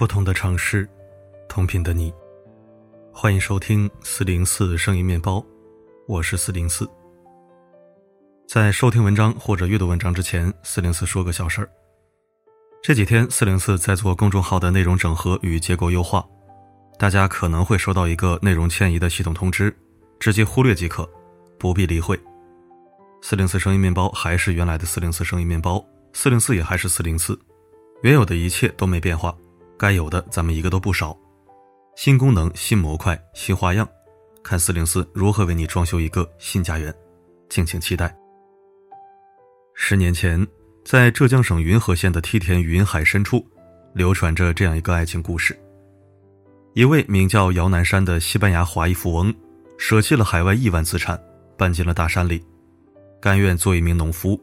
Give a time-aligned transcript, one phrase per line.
[0.00, 0.88] 不同的城市，
[1.46, 2.10] 同频的你，
[3.12, 5.44] 欢迎收听四零四声音面包，
[6.08, 6.88] 我是四零四。
[8.48, 11.68] 在收听文章或者阅读文章之前，四零四说个小事儿。
[12.82, 16.26] 这几天四零四在做公众号的内容整合与结构优化，
[16.98, 19.70] 大家可能会收到一个内容迁移的系统通知，
[20.18, 21.06] 直接忽略即可，
[21.58, 22.18] 不必理会。
[23.20, 27.38] 四零四声音面包还是原来的四零四声音面包，四零四也还是四零四，
[28.00, 29.36] 原有的一切都没变化。
[29.80, 31.18] 该有的咱们一个都不少，
[31.96, 33.88] 新功能、新模块、新花样，
[34.42, 36.94] 看四零四如何为你装修一个新家园，
[37.48, 38.14] 敬请期待。
[39.72, 40.46] 十年前，
[40.84, 43.42] 在浙江省云和县的梯田云海深处，
[43.94, 45.58] 流传着这样一个爱情故事：
[46.74, 49.34] 一位名叫姚南山的西班牙华裔富翁，
[49.78, 51.18] 舍弃了海外亿万资产，
[51.56, 52.44] 搬进了大山里，
[53.18, 54.38] 甘愿做一名农夫。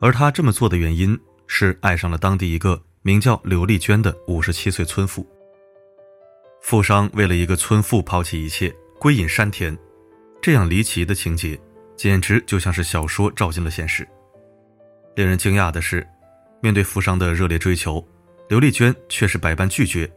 [0.00, 2.82] 而他这么做的原因是爱上了当地一个。
[3.04, 5.26] 名叫刘丽娟的五十七岁村妇，
[6.60, 9.76] 富商为了一个村妇抛弃一切，归隐山田，
[10.40, 11.58] 这样离奇的情节，
[11.96, 14.06] 简直就像是小说照进了现实。
[15.16, 16.06] 令人惊讶的是，
[16.60, 18.06] 面对富商的热烈追求，
[18.48, 20.08] 刘丽娟却是百般拒绝。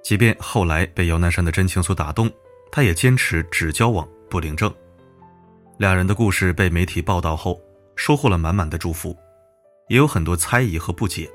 [0.00, 2.30] 即便后来被姚南山的真情所打动，
[2.70, 4.72] 她也坚持只交往不领证。
[5.78, 7.60] 两人的故事被媒体报道后，
[7.96, 9.16] 收获了满满的祝福，
[9.88, 11.28] 也有很多猜疑和不解。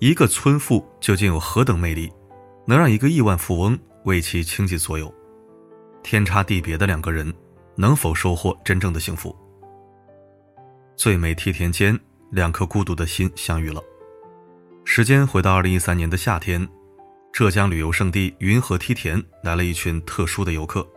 [0.00, 2.10] 一个村妇究竟有何等魅力，
[2.66, 5.14] 能让一个亿万富翁为其倾尽所有？
[6.02, 7.30] 天差地别的两个人，
[7.76, 9.36] 能否收获真正的幸福？
[10.96, 11.98] 最美梯田间，
[12.30, 13.82] 两颗孤独的心相遇了。
[14.86, 16.66] 时间回到二零一三年的夏天，
[17.30, 20.88] 浙江旅游胜地云和梯田来了一群特殊的游客。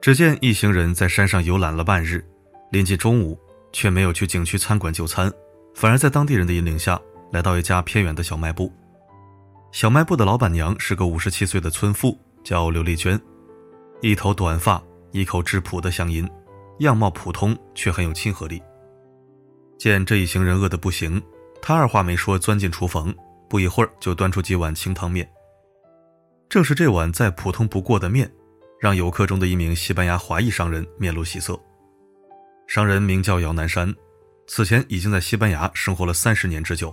[0.00, 2.24] 只见一行人在山上游览了半日，
[2.72, 3.38] 临近中午，
[3.72, 5.32] 却没有去景区餐馆就餐，
[5.76, 7.00] 反而在当地人的引领下。
[7.30, 8.72] 来到一家偏远的小卖部，
[9.70, 13.20] 小卖部的老板娘是个五十七岁的村妇，叫刘丽娟，
[14.00, 14.82] 一头短发，
[15.12, 16.28] 一口质朴的乡音，
[16.80, 18.60] 样貌普通却很有亲和力。
[19.78, 21.22] 见这一行人饿得不行，
[21.62, 23.14] 她二话没说钻进厨房，
[23.48, 25.28] 不一会儿就端出几碗清汤面。
[26.48, 28.28] 正是这碗再普通不过的面，
[28.80, 31.56] 让游客中的一名西班牙华裔商人面露喜色。
[32.66, 33.94] 商人名叫姚南山，
[34.48, 36.92] 此前已经在西班牙生活了三十年之久。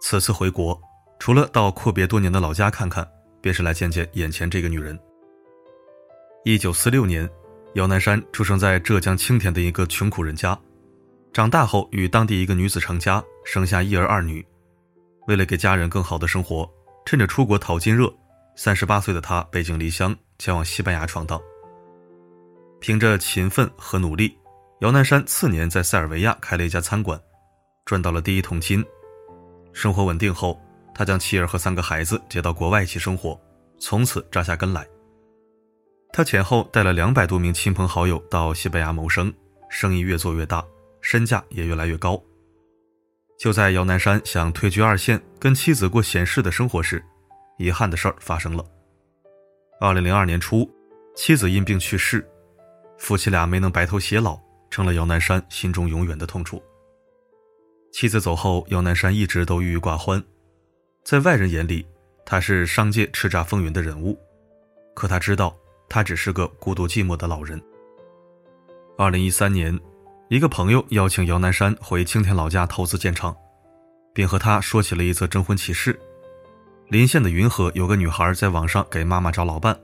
[0.00, 0.80] 此次回国，
[1.18, 3.06] 除了到阔别多年的老家看看，
[3.40, 4.98] 便是来见见眼前这个女人。
[6.44, 7.28] 一九四六年，
[7.74, 10.58] 姚南山出生在浙江青田的一个穷苦人家，
[11.32, 14.46] 长大后与当地一个女子成家，生下一儿二女。
[15.26, 16.70] 为了给家人更好的生活，
[17.06, 18.12] 趁着出国淘金热，
[18.56, 21.40] 三十八岁的他背井离乡，前往西班牙闯荡。
[22.78, 24.36] 凭着勤奋和努力，
[24.80, 27.18] 姚南山次年在塞尔维亚开了一家餐馆，
[27.86, 28.84] 赚到了第一桶金。
[29.74, 30.58] 生活稳定后，
[30.94, 33.38] 他将妻儿和三个孩子接到国外一起生活，
[33.78, 34.86] 从此扎下根来。
[36.12, 39.34] 他前后带了两百多名亲朋好友到西班牙谋生，
[39.68, 40.64] 生意越做越大，
[41.00, 42.22] 身价也越来越高。
[43.36, 47.04] 就在姚南山想退居二线，跟妻子过闲适的生活时，
[47.58, 48.64] 遗憾的事儿发生了。
[49.80, 50.70] 二零零二年初，
[51.16, 52.24] 妻子因病去世，
[52.96, 54.38] 夫妻俩没能白头偕老，
[54.70, 56.62] 成了姚南山心中永远的痛楚。
[57.94, 60.20] 妻子走后，姚南山一直都郁郁寡欢。
[61.04, 61.86] 在外人眼里，
[62.26, 64.18] 他是商界叱咤风云的人物，
[64.94, 65.56] 可他知道，
[65.88, 67.62] 他只是个孤独寂寞的老人。
[68.98, 69.78] 二零一三年，
[70.28, 73.32] 一个朋友邀请姚南山回青田老家投资建厂，
[74.12, 75.96] 并和他说起了一则征婚启事：
[76.88, 79.78] 临县的云河有个女孩在网上给妈妈找老伴，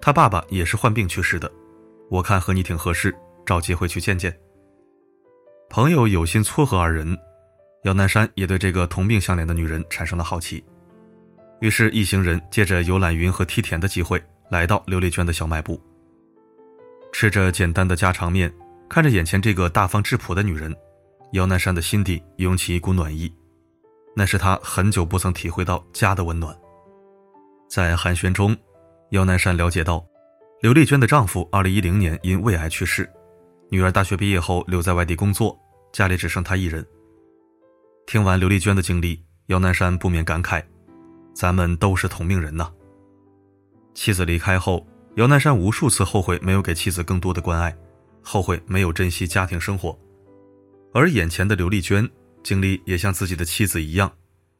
[0.00, 1.52] 她爸爸也是患病去世的。
[2.08, 4.34] 我看和你挺合适，找机会去见见。
[5.68, 7.14] 朋友有心撮合二人。
[7.84, 10.62] 姚南山也对这个同病相怜的女人产生了好奇，
[11.60, 15.80] 于是，一行人借着游览云和梯田的机会，来到刘丽娟的小卖部。
[17.10, 18.52] 吃着简单的家常面，
[18.86, 20.76] 看着眼前这个大方质朴的女人，
[21.32, 23.32] 姚南山的心底涌起一股暖意，
[24.14, 26.54] 那是他很久不曾体会到家的温暖。
[27.66, 28.54] 在寒暄中，
[29.12, 30.04] 姚南山了解到，
[30.60, 33.10] 刘丽娟的丈夫2010年因胃癌去世，
[33.70, 35.58] 女儿大学毕业后留在外地工作，
[35.92, 36.86] 家里只剩她一人。
[38.06, 40.62] 听完刘丽娟的经历，姚南山不免感慨
[41.32, 42.70] ：“咱们都是同命人呐。”
[43.94, 44.86] 妻子离开后，
[45.16, 47.76] 姚南山无数次后悔没有给妻子更多的关爱，
[48.22, 49.96] 后悔没有珍惜家庭生活。
[50.92, 52.08] 而眼前的刘丽娟
[52.42, 54.10] 经历也像自己的妻子一样，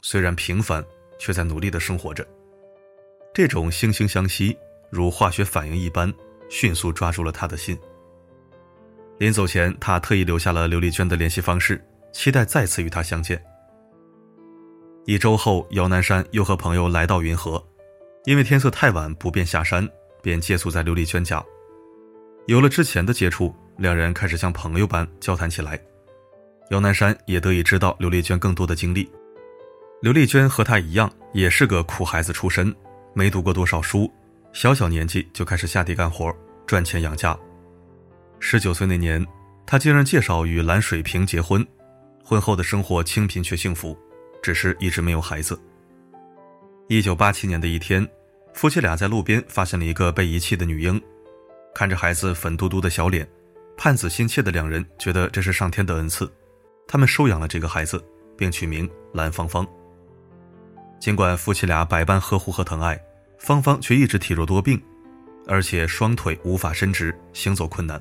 [0.02, 0.84] 虽然平凡，
[1.18, 2.26] 却在努力的生活着。
[3.34, 4.56] 这种惺惺相惜，
[4.90, 6.12] 如化学反应一般，
[6.48, 7.76] 迅速抓住了他的心。
[9.18, 11.84] 临走前，他特意留下了刘丽娟的联系方式。
[12.12, 13.42] 期待再次与他相见。
[15.06, 17.62] 一周后，姚南山又和朋友来到云河，
[18.24, 19.88] 因为天色太晚不便下山，
[20.22, 21.42] 便借宿在刘丽娟家。
[22.46, 25.80] 有了之前的接触，两人开始像朋友般交谈起来。
[26.70, 29.10] 姚南山也得以知道刘丽娟更多的经历。
[30.02, 32.74] 刘丽娟和他一样，也是个苦孩子出身，
[33.12, 34.10] 没读过多少书，
[34.52, 36.32] 小小年纪就开始下地干活，
[36.66, 37.36] 赚钱养家。
[38.38, 39.26] 十九岁那年，
[39.66, 41.66] 他竟然介绍与蓝水平结婚，
[42.30, 43.98] 婚后的生活清贫却幸福，
[44.40, 45.60] 只是一直没有孩子。
[46.86, 48.08] 一九八七年的一天，
[48.54, 51.02] 夫妻俩在路边发现了一个被遗弃的女婴，
[51.74, 53.28] 看着孩子粉嘟嘟的小脸，
[53.76, 56.32] 盼子心切的两人觉得这是上天的恩赐。
[56.86, 58.00] 他们收养了这个孩子，
[58.38, 59.66] 并取名蓝芳芳。
[61.00, 62.96] 尽管夫妻俩百般呵护和疼爱，
[63.40, 64.80] 芳芳却一直体弱多病，
[65.48, 68.00] 而且双腿无法伸直，行走困难。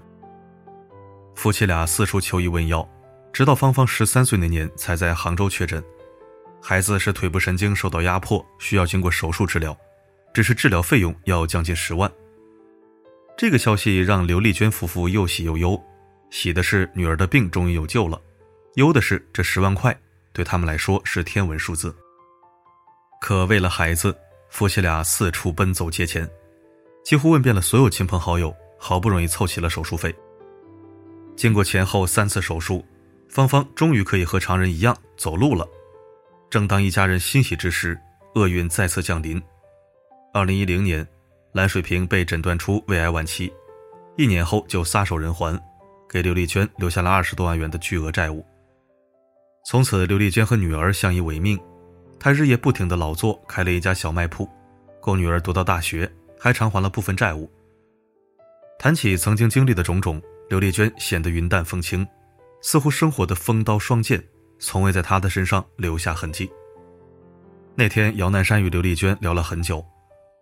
[1.34, 2.88] 夫妻俩四处求医问药，
[3.32, 5.84] 直到芳芳十三岁那年才在杭州确诊，
[6.62, 9.76] 孩子是腿部神经受到压迫，需要经过手术治疗，
[10.34, 12.12] 只是治疗费用要将近十万。
[13.38, 15.82] 这个消息让刘丽娟夫妇又喜又忧，
[16.30, 18.22] 喜的是女儿的病终于有救了。
[18.76, 19.98] 忧的是，这十万块
[20.34, 21.96] 对他们来说是天文数字。
[23.22, 24.16] 可为了孩子，
[24.50, 26.30] 夫妻俩四处奔走借钱，
[27.04, 30.14] 几乎问遍了所有亲朋好友，好不容易凑齐了手术费。
[31.36, 32.86] 经过前后三次手术，
[33.30, 35.68] 芳芳终于可以和常人一样走路了。
[36.50, 38.00] 正当一家人欣喜之时，
[38.34, 39.42] 厄运再次降临。
[40.34, 41.08] 二零一零年，
[41.52, 43.54] 蓝水平被诊断出胃癌晚期，
[44.18, 45.60] 一年后就撒手人寰，
[46.10, 48.44] 给刘丽娟留下了二十多万元的巨额债务。
[49.64, 51.60] 从此，刘丽娟和女儿相依为命，
[52.20, 54.50] 她日夜不停的劳作，开了一家小卖铺，
[55.00, 57.50] 供女儿读到大学，还偿还了部分债务。
[58.80, 62.08] 谈起曾经经历的种种，刘丽娟显得云淡风轻，
[62.62, 64.24] 似乎生活的锋刀双剑
[64.60, 66.50] 从未在她的身上留下痕迹。
[67.76, 69.86] 那天，姚南山与刘丽娟聊了很久，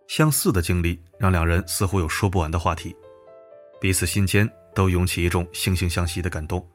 [0.08, 2.96] 相似的经历让两人似乎有说不完的话题，
[3.80, 6.66] 彼此心间都涌起一种惺惺相惜的感动。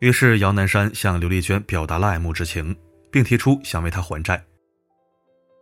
[0.00, 2.76] 于是，姚南山向刘丽娟表达了爱慕之情，
[3.10, 4.44] 并提出想为她还债。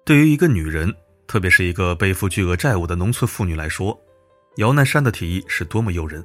[0.04, 0.92] 对于一个女人，
[1.26, 3.98] 特别是一个背负巨额债务的农村妇女来说，
[4.56, 6.22] 姚南山的提议是多么诱人。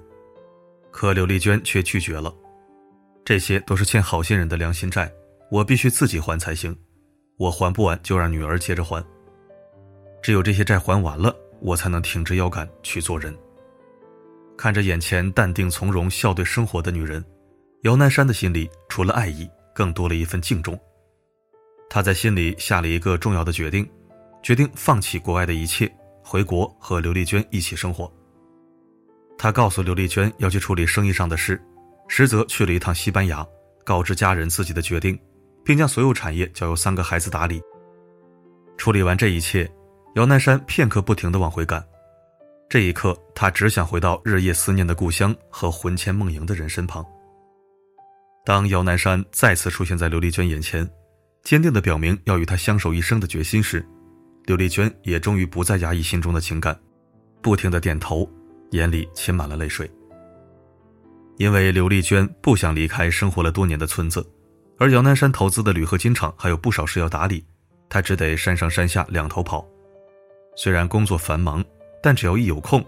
[0.98, 2.34] 可刘丽娟却拒绝了。
[3.24, 5.08] 这些都是欠好心人的良心债，
[5.52, 6.76] 我必须自己还才行。
[7.38, 9.06] 我还不完，就让女儿接着还。
[10.24, 13.32] 只有这些债还完了，我才能挺直腰杆去做人。
[14.58, 17.24] 看着眼前淡定从容、笑对生活的女人。
[17.84, 20.76] 姚南山的心里除了爱意，更多了一份敬重。
[21.92, 23.88] 他在心里下了一个重要的决定，
[24.42, 25.88] 决定放弃国外的一切，
[26.24, 28.12] 回国和刘丽娟一起生活。
[29.38, 31.62] 他告诉刘丽娟要去处理生意上的事，
[32.08, 33.46] 实则去了一趟西班牙，
[33.84, 35.18] 告知家人自己的决定，
[35.64, 37.62] 并将所有产业交由三个孩子打理。
[38.78, 39.70] 处理完这一切，
[40.16, 41.84] 姚南山片刻不停地往回赶。
[42.70, 47.06] 这一刻，他只想回到日夜思念的故乡和魂牵梦萦的人身旁。
[48.44, 50.90] 当姚南山再次出现在刘丽娟眼前，
[51.44, 53.86] 坚定地表明要与她相守一生的决心时，
[54.46, 56.78] 刘丽娟也终于不再压抑心中的情感，
[57.42, 58.30] 不停地点头，
[58.72, 59.90] 眼里噙满了泪水。
[61.38, 64.28] 因为刘丽娟不想离开生活了多年的村子，
[64.80, 67.46] 而姚南山投资的铝合金厂还有不少事要打理，
[67.90, 69.66] 他只得山上山下两头跑。
[70.56, 71.64] 虽然工作繁忙，
[72.02, 72.84] 但只要一有空，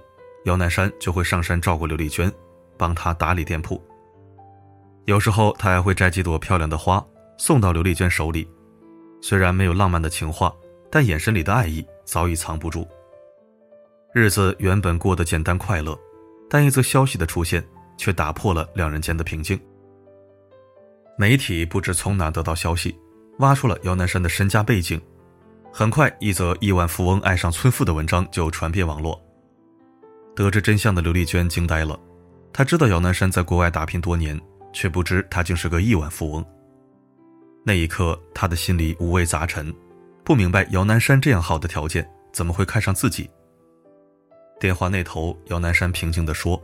[0.45, 2.31] 姚南山就会上山照顾刘丽娟，
[2.77, 3.79] 帮她打理店铺。
[5.05, 7.03] 有时候他还会摘几朵漂亮的花
[7.37, 8.47] 送到刘丽娟手里，
[9.21, 10.51] 虽然没有浪漫的情话，
[10.89, 12.87] 但眼神里的爱意早已藏不住。
[14.13, 15.97] 日子原本过得简单快乐，
[16.49, 17.63] 但一则消息的出现
[17.97, 19.59] 却打破了两人间的平静。
[21.17, 22.97] 媒体不知从哪得到消息，
[23.39, 24.99] 挖出了姚南山的身家背景，
[25.71, 29.21] 很快一则亿万富翁爱上村妇的文章就传遍网络。
[30.35, 31.99] 得知真相的刘丽娟惊呆了，
[32.51, 34.39] 她知道姚南山在国外打拼多年。
[34.71, 36.45] 却不知他竟是个亿万富翁。
[37.65, 39.73] 那一刻，他的心里五味杂陈，
[40.23, 43.27] 不明白姚南山这样好的条件怎么会看上自己。
[44.59, 46.61] 电话那头，姚南山平静地说：“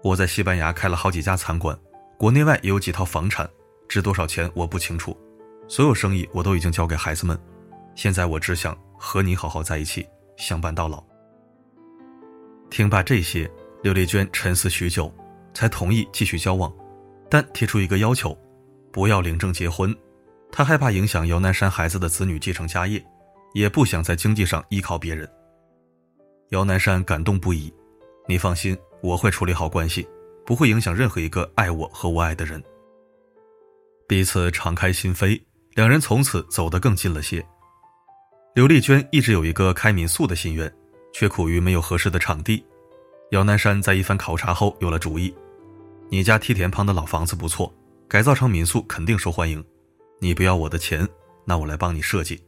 [0.00, 1.76] 我在西班牙开了好几家餐馆，
[2.16, 3.48] 国内外也有几套房产，
[3.88, 5.18] 值多少钱我不清楚。
[5.66, 7.36] 所有生意我都已经交给孩子们，
[7.96, 11.02] 现在我只想和你好好在一起，相伴到老。”
[12.70, 13.50] 听罢这些，
[13.82, 15.12] 刘丽娟沉思许久，
[15.52, 16.72] 才同意继续交往。
[17.28, 18.38] 但提出一个要求，
[18.92, 19.92] 不要领证结婚，
[20.52, 23.04] 她害怕影响姚南山孩子的子女继承家业，
[23.52, 25.28] 也不想在经济上依靠别人。
[26.50, 27.72] 姚南山感动不已，
[28.26, 30.04] 你放心，我会处理好关系，
[30.44, 32.60] 不会影响任何一个爱我和我爱的人。
[34.08, 35.40] 彼此敞开心扉，
[35.74, 37.44] 两人从此走得更近了些。
[38.52, 40.72] 刘丽娟一直有一个开民宿的心愿，
[41.12, 42.64] 却苦于没有合适的场地。
[43.30, 45.32] 姚南山在一番考察后有了主意
[46.10, 47.72] ：“你家梯田旁的老房子不错，
[48.08, 49.64] 改造成民宿肯定受欢迎。
[50.18, 51.08] 你不要我的钱，
[51.44, 52.42] 那我来帮你设计。”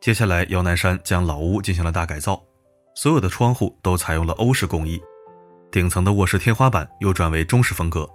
[0.00, 2.42] 接下来，姚南山将老屋进行了大改造，
[3.00, 5.00] 所有的窗户都采用了欧式工艺，
[5.70, 8.10] 顶层的卧室天花板又转为中式风格，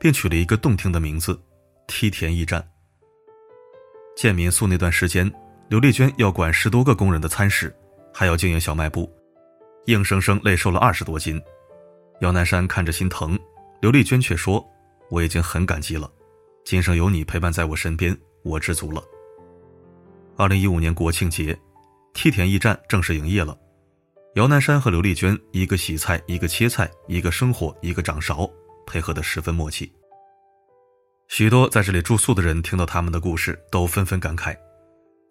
[0.00, 1.40] 并取了一个动听的名字——
[1.86, 2.68] 梯田驿站。
[4.16, 5.32] 建民宿那段时间。
[5.68, 7.72] 刘丽娟要管十多个工人的餐食，
[8.12, 9.08] 还要经营小卖部，
[9.84, 11.40] 硬生生累瘦了二十多斤。
[12.20, 13.38] 姚南山看着心疼，
[13.80, 14.64] 刘丽娟却说
[15.08, 16.10] ：“我已经很感激了，
[16.64, 19.00] 今生有你陪伴在我身边，我知足了。”
[20.36, 21.56] 二零一五年国庆节，
[22.12, 23.56] 梯田驿站正式营业了。
[24.36, 28.46] 姚南山和刘丽娟一个洗菜，一个切菜，一个生火，一个掌勺，
[28.86, 29.90] 配合的十分默契。
[31.28, 34.54] 许多在这里住宿的人听到他们的故事，都纷纷感慨。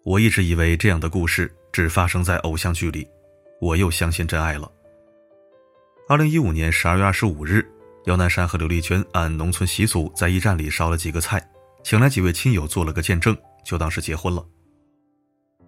[0.04, 3.06] 我一直以为这样的故事只发生在偶像剧里，
[3.60, 4.68] 我又相信真爱了。
[6.08, 7.64] 二零一五年十二月二十五日，
[8.06, 11.40] 姚南山和刘丽娟按农村习俗在驿站里烧了几个菜，
[11.84, 14.44] 请来几位亲友做了个见证，就当是结婚了。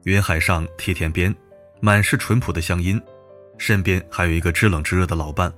[0.02, 1.32] 云海上，梯田边，
[1.80, 3.00] 满是淳朴的乡音，
[3.58, 5.52] 身边还有一个知冷知热的老伴。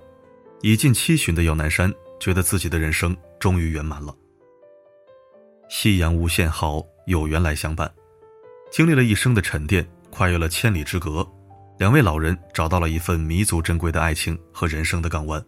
[0.63, 4.15] 已近七旬的姚南山觉得自己的人生终于圆满了。
[5.71, 7.91] 夕阳无限好，有缘来相伴。
[8.71, 11.27] 经历了一生的沉淀，跨越了千里之隔，
[11.79, 15.43] 两位老人找到了一份弥足珍贵的爱情和人生的港湾。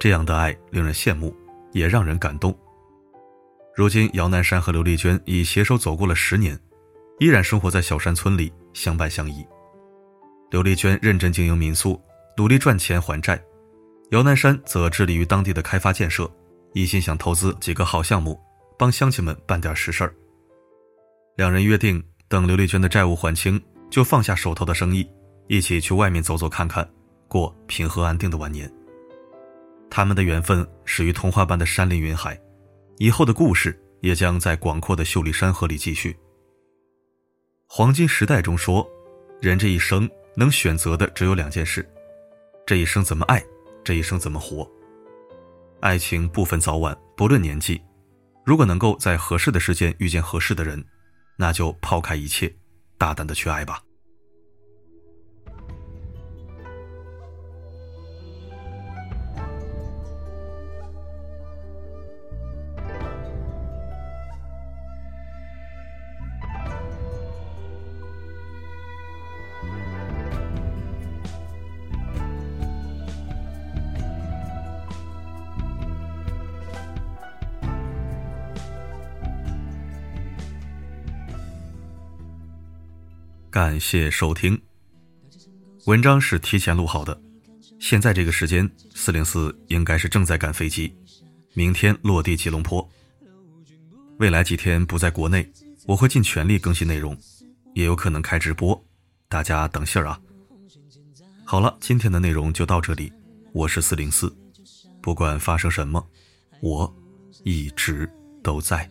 [0.00, 1.36] 这样的爱令人羡慕，
[1.72, 2.56] 也让人感动。
[3.74, 6.58] 如今，姚南山和刘丽娟已携手走过了十年，
[7.18, 9.46] 依然生活在小山村里，相伴相依。
[10.52, 11.98] 刘丽娟认真经营民宿，
[12.36, 13.38] 努力赚钱还债；
[14.10, 16.30] 姚南山则致力于当地的开发建设，
[16.74, 18.38] 一心想投资几个好项目，
[18.78, 20.14] 帮乡亲们办点实事儿。
[21.36, 22.00] 两人约定。
[22.28, 25.06] 等刘丽娟的债务还清，就放下手头的生意，
[25.48, 26.86] 一起去外面走走看看，
[27.28, 28.70] 过平和安定的晚年。
[29.90, 32.40] 他们的缘分始于童话般的山林云海，
[32.96, 36.16] 以后的故事也将在广阔的秀丽山河里继续。
[37.66, 38.88] 黄金时代中说，
[39.38, 41.88] 人这一生能选择的只有两件事：
[42.66, 43.44] 这一生怎么爱，
[43.84, 44.70] 这一生怎么活。
[45.80, 47.80] 爱情不分早晚，不论年纪，
[48.44, 50.84] 如果能够在合适的时间遇见合适的人。
[51.34, 52.54] 那就抛开一切，
[52.98, 53.82] 大胆的去爱吧。
[83.64, 84.60] 感谢收听。
[85.86, 87.16] 文章是提前录好的，
[87.78, 90.92] 现在这个时间，四零四应该是正在赶飞机，
[91.54, 92.84] 明天落地吉隆坡。
[94.18, 95.48] 未来几天不在国内，
[95.86, 97.16] 我会尽全力更新内容，
[97.72, 98.84] 也有可能开直播，
[99.28, 100.20] 大家等信儿啊。
[101.44, 103.12] 好了，今天的内容就到这里，
[103.52, 104.36] 我是四零四，
[105.00, 106.04] 不管发生什么，
[106.60, 106.92] 我
[107.44, 108.90] 一直都在。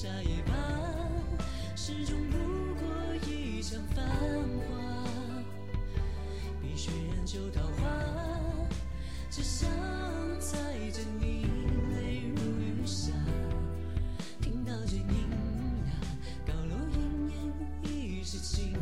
[0.00, 0.54] 下也罢，
[1.74, 2.38] 始终不
[2.76, 2.86] 过
[3.26, 5.08] 一场繁华。
[6.62, 7.82] 碧血染旧桃花，
[9.28, 9.68] 只想
[10.38, 10.56] 再
[10.90, 11.46] 见你
[11.96, 13.12] 泪如雨下。
[14.40, 15.30] 听到这音
[15.88, 15.90] 呀，
[16.46, 16.96] 高楼奄
[17.82, 18.78] 奄一时倾塌。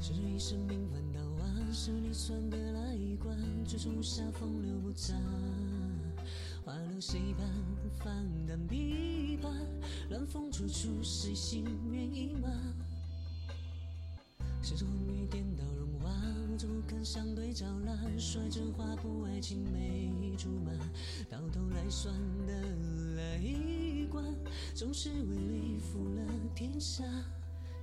[0.00, 5.12] 这一生平凡到啊，是你算得来一关，追逐下风流不假，
[7.00, 7.46] 谁伴？
[7.98, 8.14] 放
[8.46, 9.48] 胆琵琶，
[10.08, 12.48] 乱风处处，谁心愿意马？
[14.62, 16.10] 谁着红雨颠倒荣华，
[16.48, 20.72] 无不肯相对照蜡，率真花不爱青梅竹马，
[21.28, 22.14] 到头来算
[22.46, 22.52] 得
[23.16, 24.22] 来一卦，
[24.74, 26.22] 总是为利负了
[26.54, 27.04] 天下。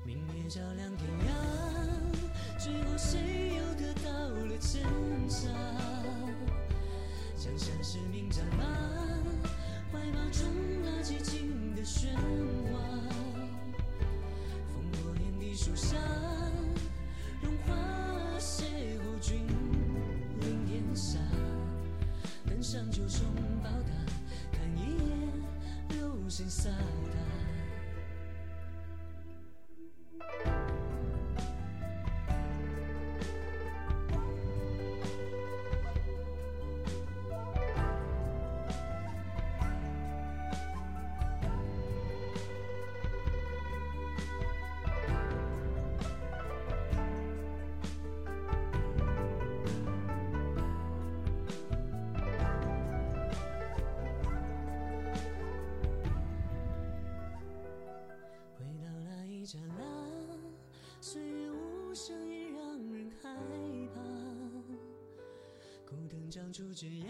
[0.06, 4.82] 明月照亮天涯，最后谁又得到了真
[5.30, 5.48] 假？
[7.38, 8.64] 江山是名战马，
[10.34, 10.73] 中
[66.34, 67.06] 长出枝桠，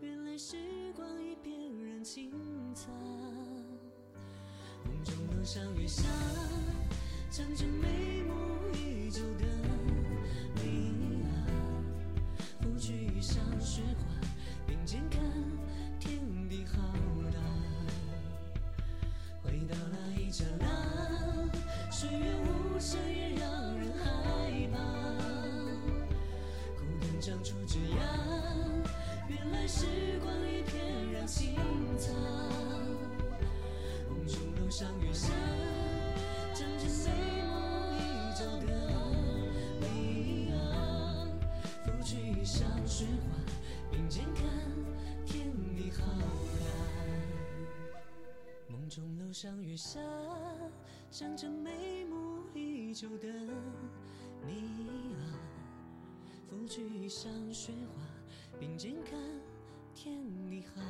[0.00, 0.56] 原来时
[0.94, 2.30] 光已翩然轻
[2.72, 2.92] 擦。
[4.84, 6.04] 梦中楼上月下，
[7.28, 8.07] 唱着美
[42.98, 43.30] 雪花，
[43.92, 44.42] 并肩看
[45.24, 46.66] 天地浩大。
[48.66, 50.00] 梦中楼上月下，
[51.08, 53.28] 想着眉目依旧的
[54.44, 55.38] 你啊，
[56.50, 58.02] 拂去衣上雪花，
[58.58, 59.16] 并肩看
[59.94, 60.82] 天地浩